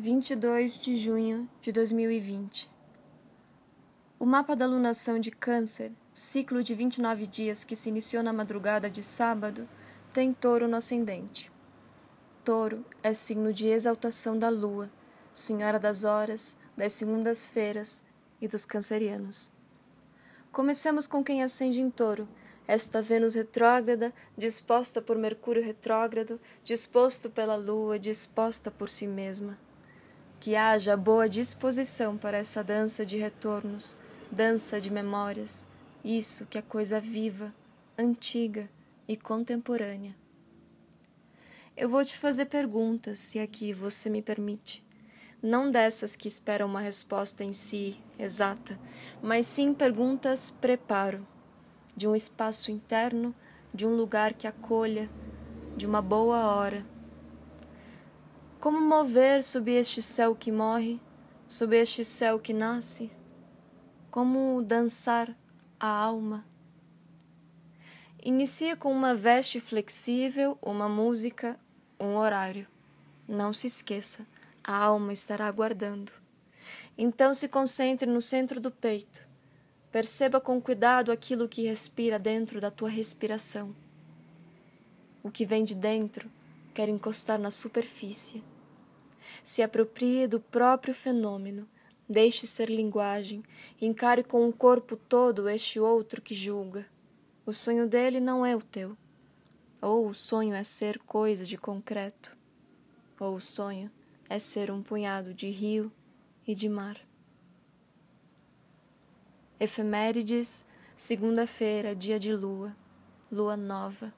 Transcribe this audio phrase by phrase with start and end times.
[0.00, 2.70] 22 de junho de 2020.
[4.16, 8.88] O mapa da lunação de Câncer, ciclo de 29 dias que se iniciou na madrugada
[8.88, 9.68] de sábado,
[10.14, 11.50] tem touro no ascendente.
[12.44, 14.88] Touro é signo de exaltação da lua,
[15.32, 18.04] senhora das horas, das segundas-feiras
[18.40, 19.52] e dos cancerianos.
[20.52, 22.28] Começamos com quem ascende em touro,
[22.68, 29.58] esta Vênus retrógrada, disposta por Mercúrio retrógrado, disposto pela lua, disposta por si mesma
[30.40, 33.96] que haja boa disposição para essa dança de retornos,
[34.30, 35.66] dança de memórias,
[36.04, 37.52] isso que é coisa viva,
[37.98, 38.68] antiga
[39.06, 40.14] e contemporânea.
[41.76, 44.84] Eu vou te fazer perguntas, se aqui você me permite.
[45.42, 48.78] Não dessas que esperam uma resposta em si exata,
[49.22, 51.26] mas sim perguntas preparo,
[51.96, 53.34] de um espaço interno,
[53.72, 55.08] de um lugar que acolha,
[55.76, 56.84] de uma boa hora
[58.60, 61.00] como mover sob este céu que morre,
[61.48, 63.10] sob este céu que nasce?
[64.10, 65.32] Como dançar
[65.78, 66.44] a alma?
[68.20, 71.58] Inicia com uma veste flexível, uma música,
[72.00, 72.66] um horário.
[73.28, 74.26] Não se esqueça,
[74.64, 76.10] a alma estará aguardando.
[76.96, 79.22] Então se concentre no centro do peito.
[79.92, 83.74] Perceba com cuidado aquilo que respira dentro da tua respiração.
[85.22, 86.28] O que vem de dentro
[86.78, 88.40] quer encostar na superfície.
[89.42, 91.68] Se aproprie do próprio fenômeno,
[92.08, 93.42] deixe ser linguagem,
[93.80, 96.86] encare com o corpo todo este outro que julga.
[97.44, 98.96] O sonho dele não é o teu.
[99.82, 102.36] Ou o sonho é ser coisa de concreto,
[103.18, 103.90] ou o sonho
[104.28, 105.90] é ser um punhado de rio
[106.46, 106.96] e de mar.
[109.58, 110.64] Efemérides,
[110.94, 112.76] segunda-feira, dia de lua,
[113.32, 114.14] lua nova,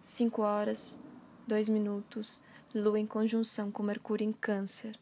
[0.00, 1.00] cinco horas
[1.48, 2.42] dois minutos,
[2.74, 4.98] Lua em conjunção com Mercúrio em Câncer.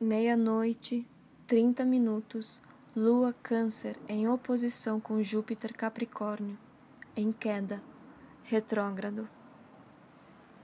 [0.00, 1.06] Meia-noite,
[1.46, 2.62] trinta minutos,
[2.96, 6.58] Lua Câncer em oposição com Júpiter Capricórnio,
[7.14, 7.82] em queda,
[8.42, 9.28] retrógrado.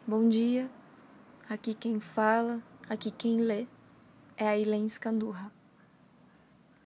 [0.07, 0.71] Bom dia,
[1.47, 3.67] aqui quem fala, aqui quem lê,
[4.35, 5.56] é a Ilene Scandurra.